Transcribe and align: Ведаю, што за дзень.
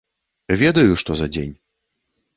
Ведаю, 0.61 0.97
што 1.03 1.11
за 1.23 1.27
дзень. 1.37 1.55